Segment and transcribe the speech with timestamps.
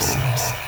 [0.00, 0.63] Soul.